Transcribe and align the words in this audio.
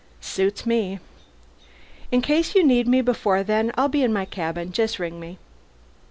"Suits 0.19 0.65
me." 0.65 0.97
"In 2.11 2.23
case 2.23 2.55
you 2.55 2.63
need 2.63 2.87
me 2.87 3.01
before 3.03 3.43
then, 3.43 3.71
I'll 3.77 3.87
be 3.87 4.01
in 4.01 4.11
my 4.11 4.25
cabin. 4.25 4.71
Just 4.71 4.97
ring 4.97 5.19
me." 5.19 5.37